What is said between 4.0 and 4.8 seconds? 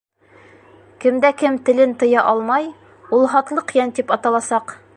тип аталасаҡ.